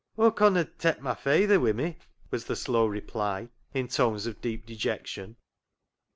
"Aw 0.17 0.31
conna 0.31 0.65
tak' 0.65 0.99
my 0.99 1.13
fayther 1.13 1.59
wi' 1.59 1.73
me," 1.73 1.99
was 2.31 2.45
the 2.45 2.55
slow 2.55 2.87
reply 2.87 3.49
in 3.71 3.87
tones 3.87 4.25
of 4.25 4.41
deep 4.41 4.65
dejection. 4.65 5.35